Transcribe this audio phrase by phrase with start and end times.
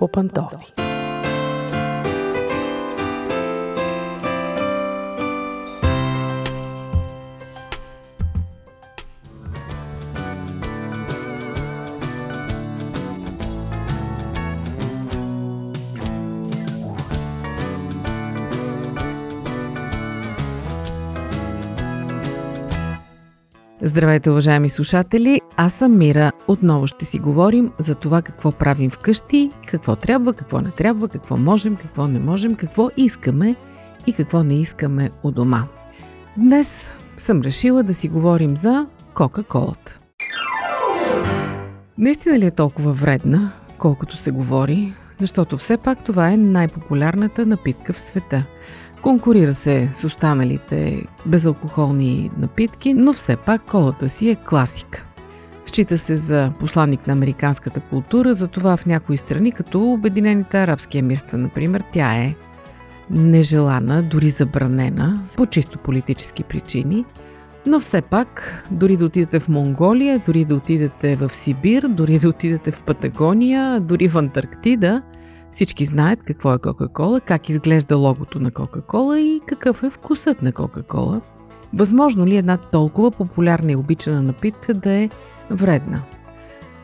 [0.00, 0.08] по
[23.82, 25.40] Здравейте, уважаеми слушатели!
[25.56, 26.32] Аз съм Мира.
[26.48, 31.36] Отново ще си говорим за това какво правим вкъщи, какво трябва, какво не трябва, какво
[31.36, 33.56] можем, какво не можем, какво искаме
[34.06, 35.64] и какво не искаме у дома.
[36.36, 36.84] Днес
[37.18, 39.98] съм решила да си говорим за Кока-Колата.
[41.98, 44.92] Наистина ли е толкова вредна, колкото се говори?
[45.20, 48.44] Защото все пак това е най-популярната напитка в света–
[49.02, 55.04] Конкурира се с останалите безалкохолни напитки, но все пак колата си е класика.
[55.66, 61.38] Счита се за посланник на американската култура, затова в някои страни, като Обединените арабски емирства,
[61.38, 62.34] например, тя е
[63.10, 67.04] нежелана, дори забранена, по чисто политически причини.
[67.66, 72.28] Но все пак, дори да отидете в Монголия, дори да отидете в Сибир, дори да
[72.28, 75.02] отидете в Патагония, дори в Антарктида–
[75.50, 80.52] всички знаят какво е Кока-Кола, как изглежда логото на Кока-Кола и какъв е вкусът на
[80.52, 81.20] Кока-Кола.
[81.74, 85.10] Възможно ли една толкова популярна и обичана напитка да е
[85.50, 86.02] вредна?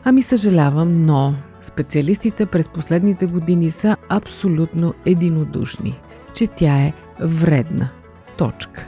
[0.03, 5.99] Ами съжалявам, но специалистите през последните години са абсолютно единодушни,
[6.33, 7.89] че тя е вредна.
[8.37, 8.87] Точка.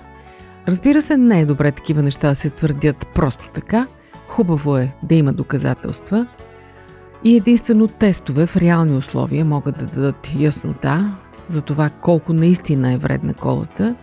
[0.68, 3.88] Разбира се, не е добре такива неща да се твърдят просто така.
[4.28, 6.28] Хубаво е да има доказателства–
[7.23, 11.17] и единствено тестове в реални условия могат да дадат яснота
[11.50, 13.95] за това колко наистина е вредна колата.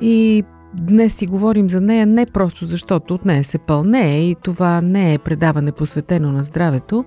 [0.00, 0.44] И
[0.74, 5.14] днес си говорим за нея не просто защото от нея се пълне и това не
[5.14, 7.04] е предаване посветено на здравето,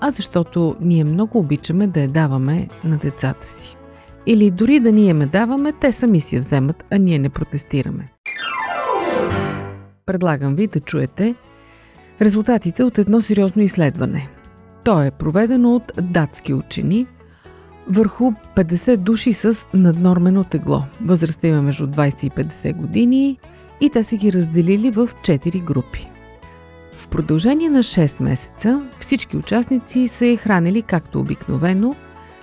[0.00, 3.76] а защото ние много обичаме да я даваме на децата си.
[4.26, 8.12] Или дори да ние ме даваме, те сами си я вземат, а ние не протестираме.
[10.06, 11.34] Предлагам ви да чуете
[12.20, 14.28] резултатите от едно сериозно изследване–
[14.84, 17.06] то е проведено от датски учени
[17.88, 20.82] върху 50 души с наднормено тегло.
[21.04, 23.38] Възрастта има между 20 и 50 години
[23.80, 26.10] и те са ги разделили в 4 групи.
[26.92, 31.94] В продължение на 6 месеца всички участници са е хранили както обикновено,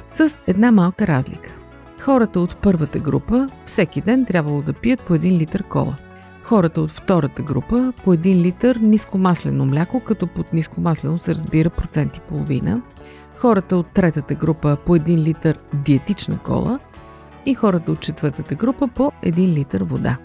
[0.10, 1.56] с една малка разлика.
[2.00, 5.96] Хората от първата група всеки ден трябвало да пият по 1 литър кола–
[6.50, 12.18] хората от втората група по 1 литър нискомаслено мляко, като под нискомаслено се разбира процент
[12.18, 12.82] и половина,
[13.38, 16.80] хората от третата група по 1 литър диетична кола.
[17.46, 20.18] И хората от четвъртата група по 1 литър вода.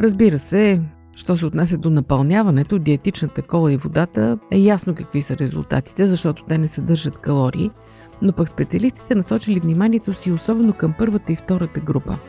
[0.00, 0.80] Разбира се,
[1.16, 6.44] що се отнася до напълняването, диетичната кола и водата е ясно какви са резултатите, защото
[6.48, 7.70] те не съдържат калории,
[8.22, 12.18] но пък специалистите насочили вниманието си особено към първата и втората група–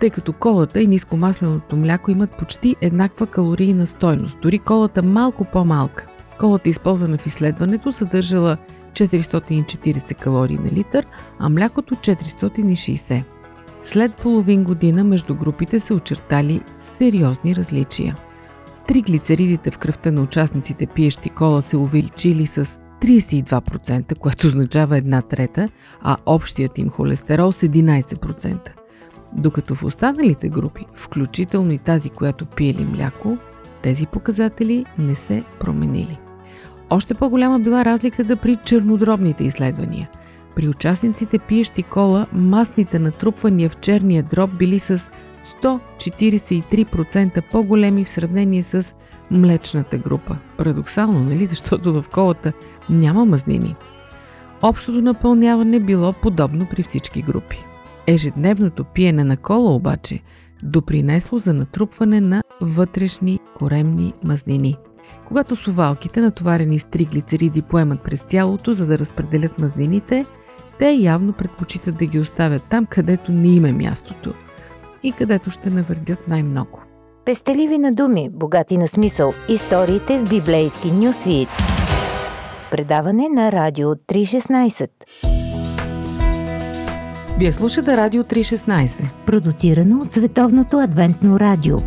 [0.00, 6.06] тъй като колата и нискомасленото мляко имат почти еднаква калорийна стойност, дори колата малко по-малка.
[6.38, 8.56] Колата, използвана в изследването, съдържала
[8.92, 11.06] 440 калории на литър,
[11.38, 13.22] а млякото 460.
[13.84, 18.16] След половин година между групите се очертали сериозни различия.
[18.88, 22.66] Триглицеридите в кръвта на участниците пиещи кола се увеличили с
[23.02, 25.68] 32%, което означава една трета,
[26.02, 28.85] а общият им холестерол с 11%.
[29.36, 33.38] Докато в останалите групи, включително и тази, която пиели мляко,
[33.82, 36.18] тези показатели не се променили.
[36.90, 40.10] Още по-голяма била разликата при чернодробните изследвания.
[40.54, 45.10] При участниците пиещи кола, масните натрупвания в черния дроб били с
[45.62, 48.94] 143% по-големи в сравнение с
[49.30, 50.36] млечната група.
[50.56, 51.46] Парадоксално, нали?
[51.46, 52.52] Защото в колата
[52.90, 53.76] няма мазнини.
[54.62, 57.64] Общото напълняване било подобно при всички групи.
[58.06, 60.20] Ежедневното пиене на кола обаче
[60.62, 64.76] допринесло за натрупване на вътрешни коремни мазнини.
[65.26, 70.26] Когато сувалките, натоварени с триглицериди, поемат през тялото, за да разпределят мазнините,
[70.78, 74.34] те явно предпочитат да ги оставят там, където не им е мястото
[75.02, 76.80] и където ще навърдят най-много.
[77.24, 79.32] Пестеливи на думи, богати на смисъл.
[79.48, 81.48] Историите в библейски нюсвит.
[82.70, 84.88] Предаване на Радио 316.
[87.38, 89.08] Вие слушате Радио 316.
[89.26, 91.78] Продуцирано от Световното адвентно радио.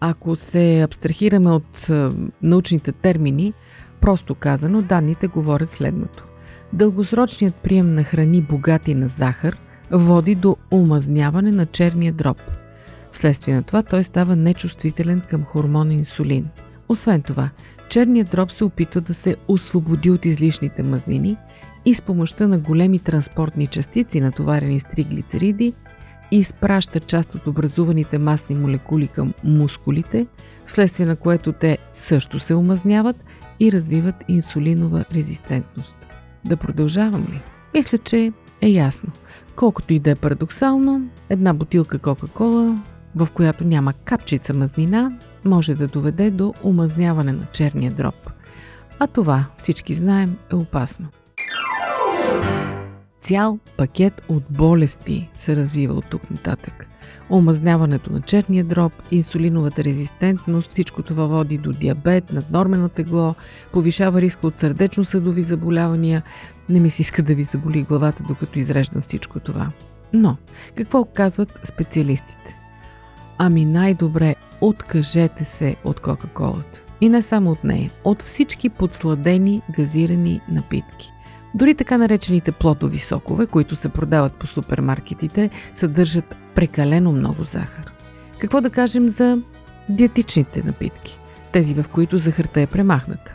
[0.00, 2.08] Ако се абстрахираме от е,
[2.42, 3.52] научните термини,
[4.00, 6.24] просто казано, данните говорят следното.
[6.72, 9.58] Дългосрочният прием на храни богати на захар
[9.90, 12.38] води до омазняване на черния дроб.
[13.12, 16.48] Вследствие на това той става нечувствителен към хормон инсулин.
[16.88, 17.50] Освен това,
[17.88, 21.36] черният дроб се опитва да се освободи от излишните мазнини
[21.84, 25.72] и с помощта на големи транспортни частици, натоварени с триглицериди,
[26.30, 30.26] изпраща част от образуваните масни молекули към мускулите,
[30.66, 33.16] вследствие на което те също се омазняват
[33.60, 35.96] и развиват инсулинова резистентност.
[36.44, 37.40] Да продължавам ли?
[37.74, 39.12] Мисля, че е ясно.
[39.56, 42.76] Колкото и да е парадоксално, една бутилка Кока-Кола,
[43.18, 45.12] в която няма капчица мазнина,
[45.44, 48.30] може да доведе до омазняване на черния дроб.
[48.98, 51.08] А това, всички знаем, е опасно.
[53.20, 56.86] Цял пакет от болести се развива от тук нататък.
[57.30, 63.34] Омазняването на черния дроб, инсулиновата резистентност, всичко това води до диабет, наднормено тегло,
[63.72, 66.22] повишава риска от сърдечно-съдови заболявания.
[66.68, 69.70] Не ми се иска да ви заболи главата, докато изреждам всичко това.
[70.12, 70.36] Но,
[70.74, 72.57] какво казват специалистите?
[73.38, 76.80] Ами най-добре откажете се от Кока-Колата.
[77.00, 81.12] И не само от нея, от всички подсладени газирани напитки.
[81.54, 87.92] Дори така наречените плодови сокове, които се продават по супермаркетите, съдържат прекалено много захар.
[88.38, 89.42] Какво да кажем за
[89.88, 91.18] диетичните напитки?
[91.52, 93.34] Тези, в които захарта е премахната.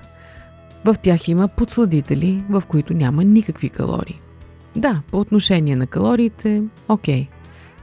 [0.86, 4.22] В тях има подсладители, в които няма никакви калории.
[4.76, 7.28] Да, по отношение на калориите, окей.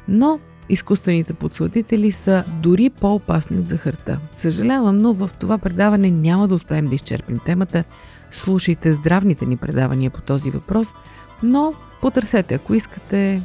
[0.09, 0.41] Но
[0.71, 4.19] изкуствените подсладители са дори по-опасни от захарта.
[4.33, 7.85] Съжалявам, но в това предаване няма да успеем да изчерпим темата.
[8.31, 10.95] Слушайте здравните ни предавания по този въпрос,
[11.43, 13.43] но потърсете, ако искате,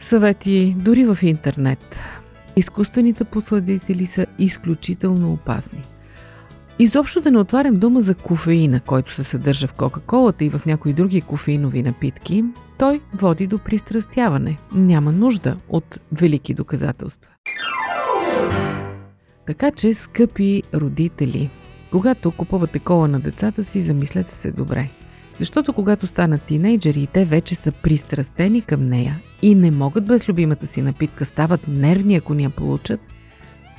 [0.00, 1.96] съвети дори в интернет.
[2.56, 5.82] Изкуствените подсладители са изключително опасни.
[6.78, 10.92] Изобщо да не отварям дума за кофеина, който се съдържа в Кока-Колата и в някои
[10.92, 12.44] други кофеинови напитки,
[12.78, 14.58] той води до пристрастяване.
[14.72, 17.30] Няма нужда от велики доказателства.
[19.46, 21.50] Така че, скъпи родители,
[21.90, 24.88] когато купувате кола на децата си, замислете се добре.
[25.38, 30.66] Защото когато станат тинейджери те вече са пристрастени към нея и не могат без любимата
[30.66, 33.00] си напитка, стават нервни ако ни я получат,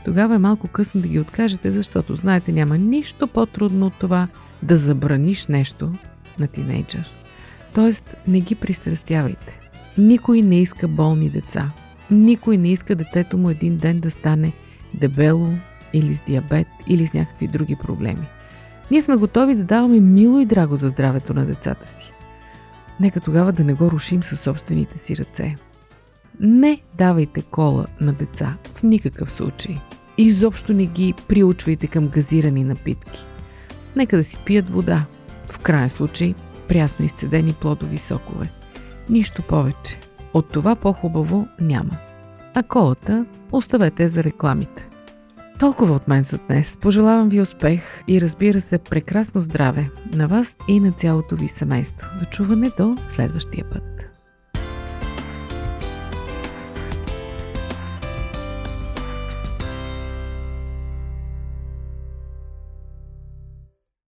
[0.05, 4.27] тогава е малко късно да ги откажете, защото знаете няма нищо по-трудно от това
[4.63, 5.93] да забраниш нещо
[6.39, 7.09] на тинейджър.
[7.73, 9.59] Тоест не ги пристрастявайте.
[9.97, 11.71] Никой не иска болни деца.
[12.11, 14.53] Никой не иска детето му един ден да стане
[14.93, 15.49] дебело
[15.93, 18.27] или с диабет или с някакви други проблеми.
[18.91, 22.11] Ние сме готови да даваме мило и драго за здравето на децата си.
[22.99, 25.55] Нека тогава да не го рушим със собствените си ръце.
[26.39, 29.77] Не давайте кола на деца в никакъв случай.
[30.17, 33.25] Изобщо не ги приучвайте към газирани напитки.
[33.95, 35.05] Нека да си пият вода.
[35.49, 36.33] В крайен случай,
[36.67, 38.49] прясно изцедени плодови сокове.
[39.09, 39.99] Нищо повече.
[40.33, 41.97] От това по-хубаво няма.
[42.53, 44.87] А колата оставете за рекламите.
[45.59, 46.77] Толкова от мен за днес.
[46.81, 52.07] Пожелавам ви успех и разбира се прекрасно здраве на вас и на цялото ви семейство.
[52.19, 54.14] До чуване до следващия път.